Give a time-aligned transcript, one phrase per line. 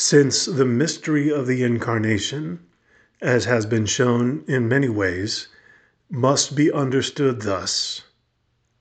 [0.00, 2.60] Since the mystery of the Incarnation,
[3.20, 5.48] as has been shown in many ways,
[6.08, 8.02] must be understood thus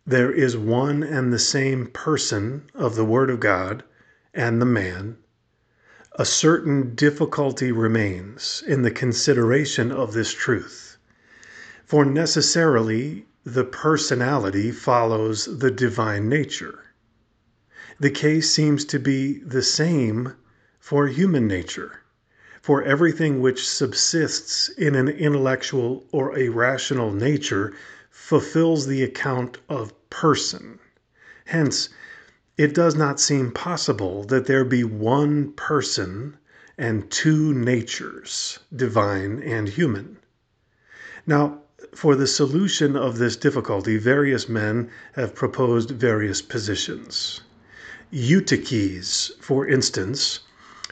[0.06, 3.84] there is one and the same person of the Word of God
[4.32, 5.18] and the man,
[6.20, 10.98] a certain difficulty remains in the consideration of this truth.
[11.84, 16.84] For necessarily the personality follows the divine nature.
[18.00, 20.34] The case seems to be the same
[20.88, 22.00] for human nature.
[22.62, 27.74] For everything which subsists in an intellectual or a rational nature
[28.10, 30.80] fulfills the account of person.
[31.48, 31.90] Hence,
[32.58, 36.38] it does not seem possible that there be one person
[36.78, 40.16] and two natures, divine and human.
[41.26, 41.64] Now,
[41.94, 47.42] for the solution of this difficulty, various men have proposed various positions.
[48.10, 50.40] Eutyches, for instance,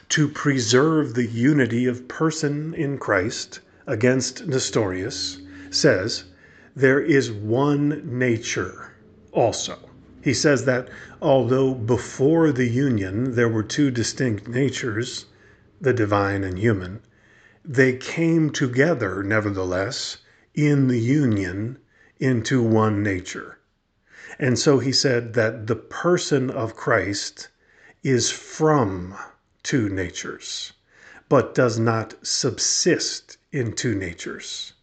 [0.08, 5.38] to preserve the unity of person in Christ against Nestorius,
[5.70, 6.24] says,
[6.74, 8.92] There is one nature
[9.32, 9.78] also.
[10.22, 10.88] He says that
[11.22, 15.26] although before the union there were two distinct natures,
[15.80, 17.00] the divine and human,
[17.64, 20.18] they came together, nevertheless,
[20.54, 21.78] in the union
[22.18, 23.58] into one nature.
[24.38, 27.48] And so he said that the person of Christ
[28.02, 29.14] is from
[29.66, 30.72] two natures,
[31.28, 34.74] but does not subsist in two natures.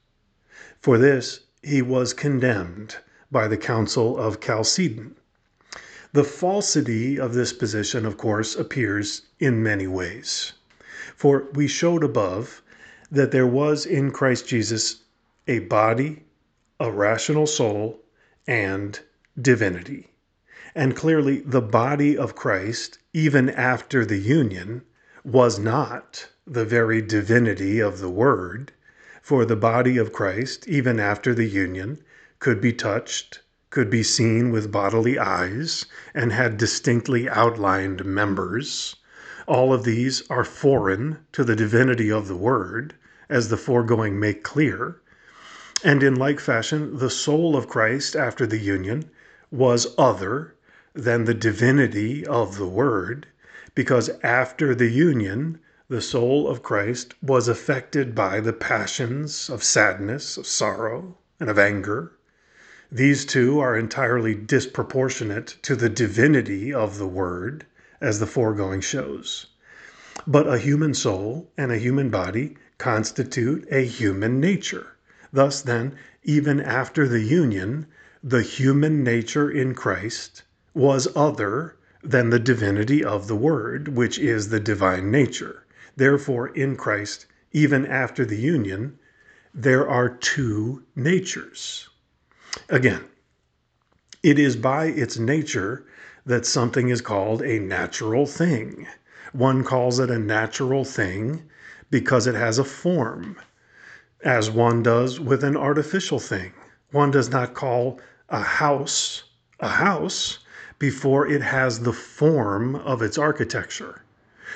[0.81, 2.97] For this he was condemned
[3.31, 5.15] by the Council of Chalcedon.
[6.11, 10.51] The falsity of this position, of course, appears in many ways.
[11.15, 12.61] For we showed above
[13.09, 15.03] that there was in Christ Jesus
[15.47, 16.25] a body,
[16.81, 18.01] a rational soul,
[18.45, 18.99] and
[19.41, 20.09] divinity.
[20.75, 24.81] And clearly, the body of Christ, even after the union,
[25.23, 28.71] was not the very divinity of the Word,
[29.21, 31.99] for the body of Christ, even after the union,
[32.39, 38.95] could be touched, could be seen with bodily eyes, and had distinctly outlined members.
[39.45, 42.95] All of these are foreign to the divinity of the Word,
[43.29, 44.95] as the foregoing make clear.
[45.83, 49.11] And in like fashion, the soul of Christ after the union
[49.51, 50.55] was other
[50.95, 53.25] than the divinity of the Word,
[53.73, 55.57] because after the union,
[55.89, 61.57] the soul of Christ was affected by the passions of sadness, of sorrow, and of
[61.57, 62.11] anger.
[62.91, 67.65] These two are entirely disproportionate to the divinity of the Word,
[67.99, 69.47] as the foregoing shows.
[70.27, 74.89] But a human soul and a human body constitute a human nature.
[75.31, 77.87] Thus, then, even after the union,
[78.23, 80.43] the human nature in Christ
[80.73, 85.65] was other than the divinity of the Word, which is the divine nature.
[85.95, 88.97] Therefore, in Christ, even after the union,
[89.53, 91.89] there are two natures.
[92.69, 93.05] Again,
[94.23, 95.85] it is by its nature
[96.25, 98.87] that something is called a natural thing.
[99.31, 101.43] One calls it a natural thing
[101.89, 103.37] because it has a form,
[104.23, 106.53] as one does with an artificial thing.
[106.91, 109.23] One does not call a house
[109.59, 110.39] a house
[110.79, 114.01] before it has the form of its architecture,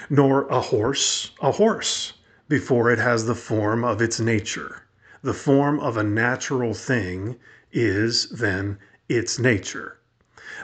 [0.10, 2.14] nor a horse a horse
[2.50, 4.82] before it has the form of its nature.
[5.22, 7.36] The form of a natural thing
[7.72, 8.80] is, then,
[9.10, 9.98] its nature.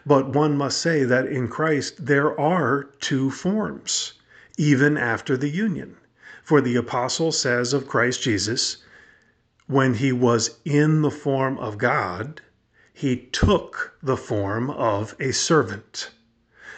[0.06, 4.14] But one must say that in Christ there are two forms,
[4.58, 5.98] even after the union.
[6.44, 8.78] For the Apostle says of Christ Jesus,
[9.68, 12.42] when he was in the form of God,
[12.96, 16.12] he took the form of a servant.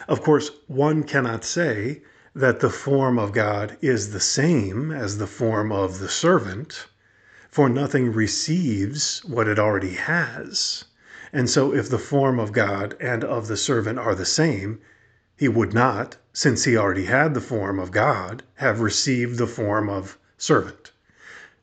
[0.08, 2.00] Of course, one cannot say
[2.34, 6.86] that the form of God is the same as the form of the servant,
[7.50, 10.84] for nothing receives what it already has.
[11.34, 14.80] And so, if the form of God and of the servant are the same,
[15.36, 19.90] he would not, since he already had the form of God, have received the form
[19.90, 20.92] of servant.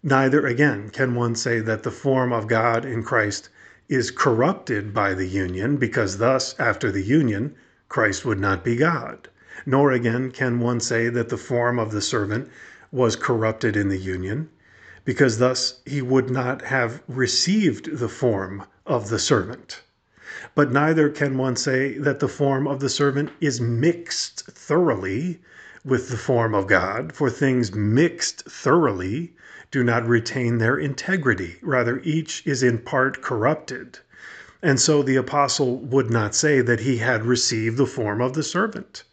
[0.04, 3.50] Neither, again, can one say that the form of God in Christ
[3.94, 7.56] is corrupted by the union, because thus, after the union,
[7.90, 9.30] Christ would not be God.
[9.66, 12.50] Nor again can one say that the form of the servant
[12.92, 14.50] was corrupted in the union,
[15.06, 19.84] because thus he would not have received the form of the servant.
[20.56, 25.39] But neither can one say that the form of the servant is mixed thoroughly
[25.86, 29.36] with the form of God, for things mixed thoroughly
[29.74, 31.56] do not retain their integrity.
[31.64, 33.98] Rather, each is in part corrupted.
[34.62, 38.44] And so the apostle would not say that he had received the form of the
[38.44, 39.04] servant,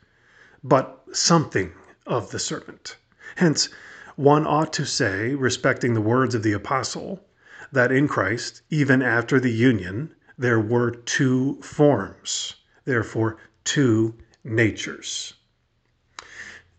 [0.62, 1.72] but something
[2.06, 2.98] of the servant.
[3.36, 3.70] Hence,
[4.16, 7.24] one ought to say, respecting the words of the apostle,
[7.72, 14.14] that in Christ, even after the union, there were two forms, therefore, two
[14.44, 15.32] natures.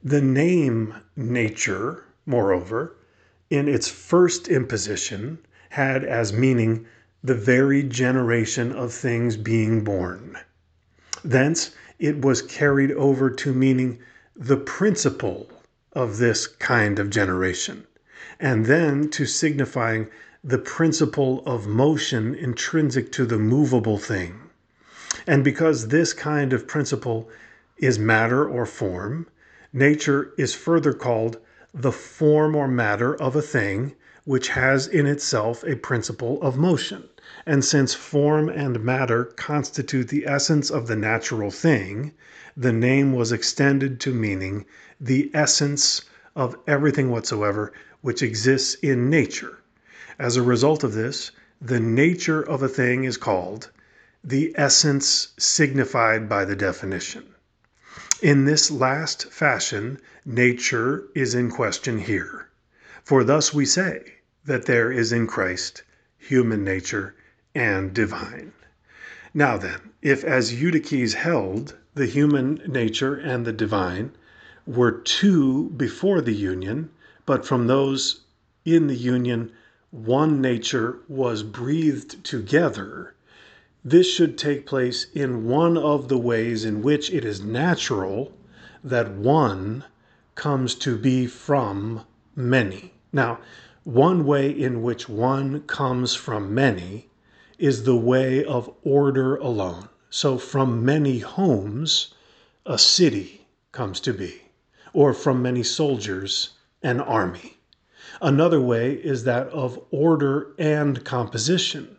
[0.04, 2.96] The name nature, moreover,
[3.52, 5.38] in its first imposition,
[5.70, 6.86] had as meaning
[7.22, 10.38] the very generation of things being born.
[11.24, 14.00] Thence it was carried over to meaning
[14.36, 15.50] the principle
[15.92, 17.86] of this kind of generation,
[18.40, 20.08] and then to signifying
[20.42, 24.40] the principle of motion intrinsic to the movable thing.
[25.28, 27.30] And because this kind of principle
[27.78, 29.28] is matter or form,
[29.74, 31.38] nature is further called
[31.74, 33.94] the form or matter of a thing
[34.26, 37.04] which has in itself a principle of motion.
[37.46, 42.14] And since form and matter constitute the essence of the natural thing,
[42.58, 44.66] the name was extended to meaning
[45.00, 46.02] the essence
[46.36, 47.72] of everything whatsoever
[48.02, 49.60] which exists in nature.
[50.20, 51.32] As a result of this,
[51.62, 53.70] the nature of a thing is called
[54.24, 57.24] the essence signified by the definition.
[58.24, 59.98] In this last fashion,
[60.28, 62.50] nature is in question here.
[63.04, 65.82] For thus we say that there is in Christ
[66.20, 67.16] human nature
[67.56, 68.54] and divine.
[69.34, 74.12] Now then, if as Eutyches held, the human nature and the divine
[74.68, 76.92] were two before the union,
[77.26, 78.20] but from those
[78.66, 79.52] in the union
[79.90, 83.16] one nature was breathed together,
[83.84, 88.32] this should take place in one of the ways in which it is natural
[88.84, 89.84] that one
[90.36, 92.02] comes to be from
[92.36, 92.94] many.
[93.12, 93.40] Now,
[93.84, 97.10] one way in which one comes from many
[97.58, 99.90] is the way of order alone.
[100.10, 102.14] So, from many homes,
[102.66, 104.42] a city comes to be,
[104.94, 106.52] or from many soldiers,
[106.84, 107.58] an army.
[108.22, 111.98] Another way is that of order and composition.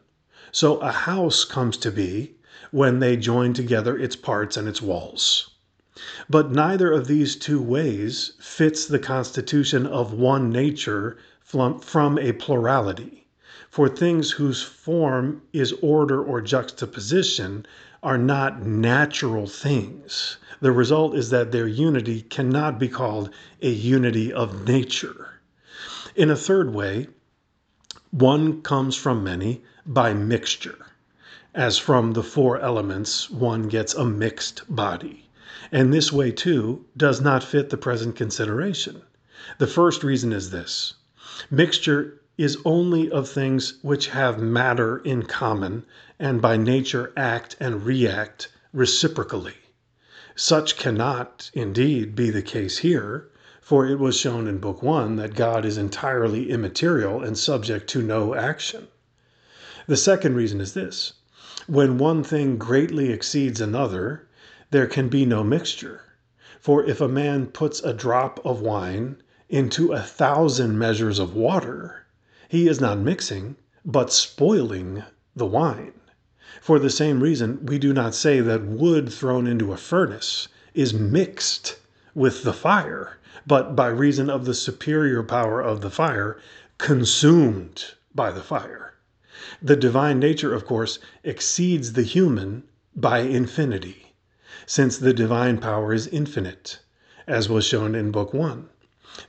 [0.53, 2.37] So, a house comes to be
[2.71, 5.51] when they join together its parts and its walls.
[6.31, 13.23] But neither of these two ways fits the constitution of one nature from a plurality
[13.73, 17.65] for things whose form is order or juxtaposition
[18.03, 20.37] are not natural things.
[20.61, 23.31] The result is that their unity cannot be called
[23.63, 25.41] a unity of nature.
[26.15, 27.09] In a third way,
[28.13, 30.85] one comes from many by mixture,
[31.55, 35.31] as from the four elements one gets a mixed body.
[35.73, 39.01] And this way, too, does not fit the present consideration.
[39.57, 40.93] The first reason is this
[41.51, 45.87] mixture is only of things which have matter in common
[46.19, 49.57] and by nature act and react reciprocally.
[50.37, 53.31] Such cannot, indeed, be the case here,
[53.73, 58.03] for it was shown in Book One that God is entirely immaterial and subject to
[58.03, 58.89] no action.
[59.87, 61.15] The second reason is this
[61.67, 64.29] when one thing greatly exceeds another,
[64.73, 66.03] there can be no mixture.
[66.61, 69.17] For if a man puts a drop of wine
[69.49, 72.05] into a thousand measures of water,
[72.51, 75.03] he is not mixing, but spoiling
[75.35, 75.95] the wine.
[76.61, 80.93] For the same reason, we do not say that wood thrown into a furnace is
[80.93, 81.79] mixed
[82.15, 86.39] with the fire, but by reason of the superior power of the fire,
[86.79, 88.95] consumed by the fire.
[89.63, 94.15] The divine nature, of course, exceeds the human by infinity,
[94.67, 96.81] since the divine power is infinite,
[97.27, 98.69] as was shown in Book One.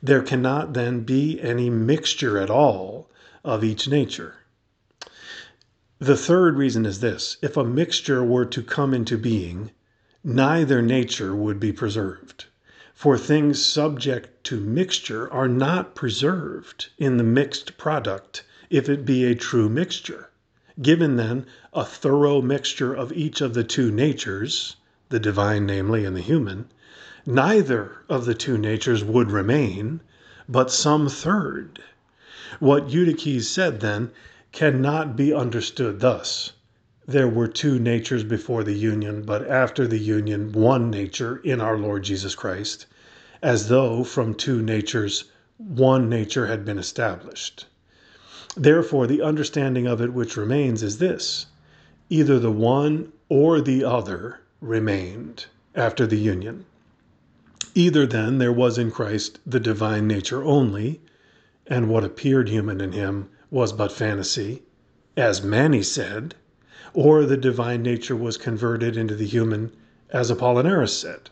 [0.01, 3.10] There cannot then be any mixture at all
[3.43, 4.36] of each nature.
[6.00, 9.72] The third reason is this if a mixture were to come into being,
[10.24, 12.46] neither nature would be preserved.
[12.95, 19.25] For things subject to mixture are not preserved in the mixed product if it be
[19.25, 20.29] a true mixture.
[20.79, 24.75] Given then a thorough mixture of each of the two natures,
[25.09, 26.67] the divine, namely, and the human,
[27.25, 30.01] neither of the two natures would remain,
[30.47, 31.81] but some third.
[32.59, 34.12] What Eutyches said, then,
[34.51, 36.51] cannot be understood thus
[37.05, 41.77] there were two natures before the union, but after the union, one nature in our
[41.77, 42.86] Lord Jesus Christ,
[43.41, 45.25] as though from two natures
[45.57, 47.65] one nature had been established.
[48.55, 51.48] Therefore, the understanding of it which remains is this
[52.10, 56.63] either the one or the other remained after the union.
[57.75, 61.01] Either then there was in Christ the divine nature only,
[61.67, 64.62] and what appeared human in him was but fantasy,
[65.17, 66.36] as Mani said,
[66.93, 69.71] or the divine nature was converted into the human,
[70.09, 71.29] as Apollinaris said.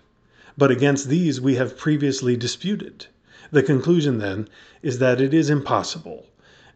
[0.58, 3.08] But against these we have previously disputed.
[3.52, 4.48] The conclusion, then,
[4.82, 6.26] is that it is impossible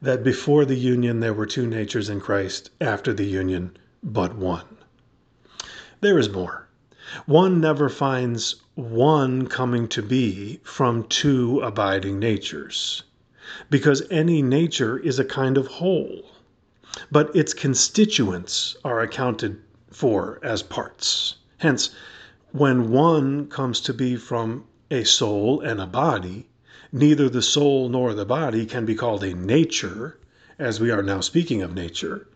[0.02, 4.78] that before the union there were two natures in Christ, after the union, but one.
[6.02, 6.68] There is more.
[7.26, 13.04] One never finds one coming to be from two abiding natures,
[13.70, 16.24] because any nature is a kind of whole,
[17.12, 19.62] but its constituents are accounted
[19.92, 21.36] for as parts.
[21.58, 21.90] Hence,
[22.52, 26.48] when one comes to be from a soul and a body,
[26.92, 30.18] neither the soul nor the body can be called a nature,
[30.58, 32.28] as we are now speaking of nature,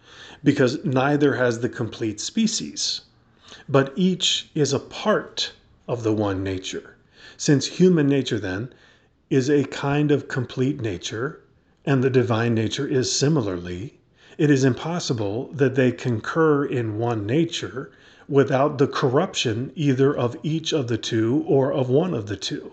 [0.43, 3.01] because neither has the complete species,
[3.69, 5.53] but each is a part
[5.87, 6.97] of the one nature.
[7.37, 8.73] Since human nature, then,
[9.29, 11.41] is a kind of complete nature,
[11.85, 13.98] and the divine nature is similarly,
[14.39, 17.91] it is impossible that they concur in one nature
[18.29, 22.71] without the corruption either of each of the two or of one of the two.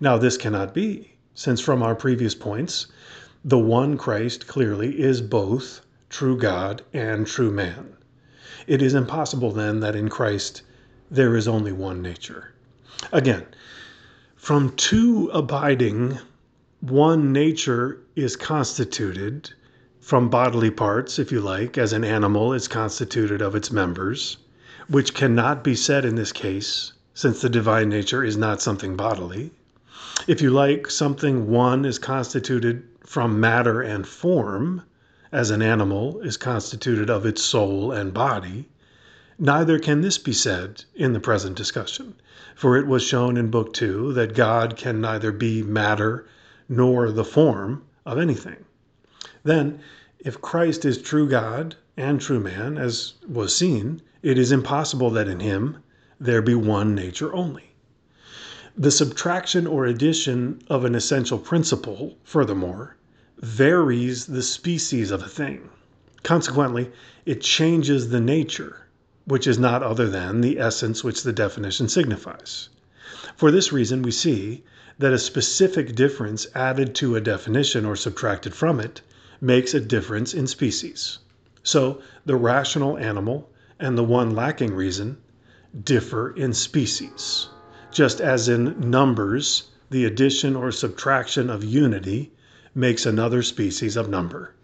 [0.00, 2.88] Now, this cannot be, since from our previous points,
[3.44, 7.92] the one Christ clearly is both true God and true man.
[8.66, 10.62] It is impossible then that in Christ
[11.08, 12.52] there is only one nature.
[13.12, 13.46] Again,
[14.34, 16.18] from two abiding,
[16.80, 19.52] one nature is constituted
[20.06, 24.36] from bodily parts, if you like, as an animal is constituted of its members
[24.86, 29.50] which cannot be said in this case, since the divine nature is not something bodily.
[30.28, 34.82] If you like, something one is constituted from matter and form,
[35.32, 38.68] as an animal is constituted of its soul and body.
[39.40, 42.14] Neither can this be said in the present discussion,
[42.54, 46.26] for it was shown in Book Two that God can neither be matter
[46.68, 48.65] nor the form of anything.
[49.46, 49.78] Then,
[50.18, 55.28] if Christ is true God and true man, as was seen, it is impossible that
[55.28, 55.76] in him
[56.18, 57.70] there be one nature only.
[58.76, 62.96] The subtraction or addition of an essential principle, furthermore,
[63.38, 65.68] varies the species of a thing.
[66.24, 66.90] Consequently,
[67.24, 68.88] it changes the nature,
[69.26, 72.68] which is not other than the essence which the definition signifies.
[73.36, 74.64] For this reason, we see
[74.98, 79.02] that a specific difference added to a definition or subtracted from it
[79.40, 81.18] makes a difference in species.
[81.62, 85.18] So, the rational animal and the one lacking reason
[85.84, 87.48] differ in species,
[87.90, 92.32] just as in numbers, the addition or subtraction of unity
[92.74, 94.54] makes another species of number.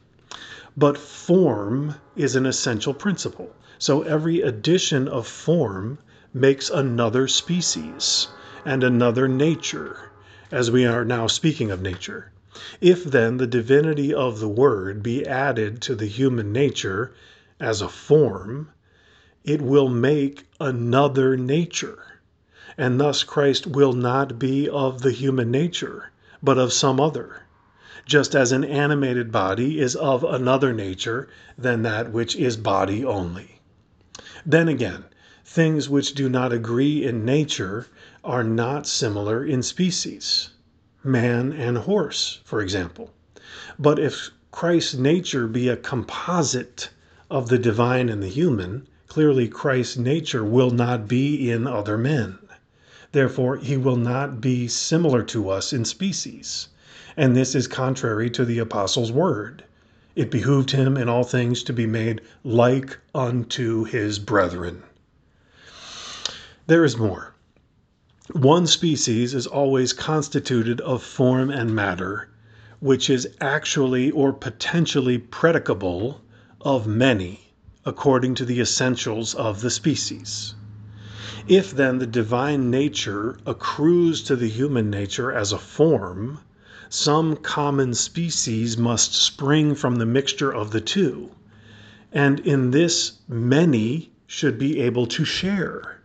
[0.77, 3.55] But form is an essential principle.
[3.79, 5.99] So every addition of form
[6.33, 8.29] makes another species
[8.65, 10.11] and another nature,
[10.51, 12.33] as we are now speaking of nature.
[12.81, 17.11] If then the divinity of the Word be added to the human nature
[17.59, 18.69] as a form,
[19.43, 21.99] it will make another nature.
[22.79, 27.43] And thus Christ will not be of the human nature, but of some other,
[28.07, 31.27] just as an animated body is of another nature
[31.59, 33.59] than that which is body only.
[34.47, 35.03] Then again,
[35.45, 37.89] things which do not agree in nature
[38.23, 40.51] are not similar in species.
[41.05, 43.11] Man and horse, for example.
[43.79, 46.91] But if Christ's nature be a composite
[47.31, 52.39] of the divine and the human, Clearly, Christ's nature will not be in other men.
[53.13, 56.69] Therefore, he will not be similar to us in species.
[57.15, 59.65] And this is contrary to the Apostle's word.
[60.17, 64.83] It behooved him in all things to be made like unto his brethren.
[66.67, 67.32] There is more.
[68.35, 72.31] One species is always constituted of form and matter,
[72.81, 76.23] which is actually or potentially predicable
[76.63, 77.53] of many
[77.85, 80.55] according to the essentials of the species.
[81.47, 86.41] If then the divine nature accrues to the human nature as a form,
[86.89, 91.33] some common species must spring from the mixture of the two,
[92.11, 96.01] and in this many should be able to share.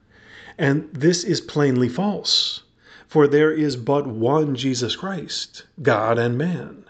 [0.58, 2.64] And this is plainly false,
[3.08, 6.86] for there is but one Jesus Christ, God and man.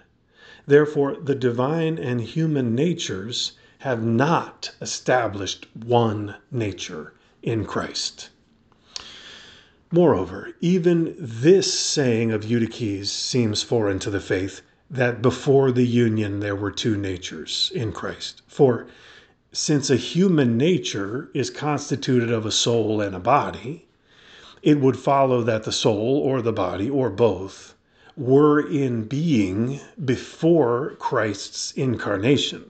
[0.65, 8.29] Therefore, the divine and human natures have not established one nature in Christ.
[9.91, 16.39] Moreover, even this saying of Eutyches seems foreign to the faith that before the union
[16.39, 18.41] there were two natures in Christ.
[18.47, 18.87] For
[19.57, 23.87] since a human nature is constituted of a soul and a body,
[24.61, 27.73] it would follow that the soul or the body or both
[28.15, 32.69] were in being before Christ's incarnation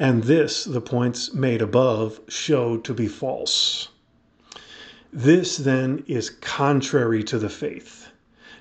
[0.00, 3.88] and this, the points made above, show to be false.
[5.12, 8.08] This, then, is contrary to the faith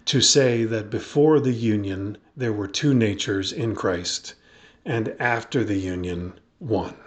[0.04, 4.34] to say that before the union there were two natures in Christ,
[4.84, 6.98] and after the union one.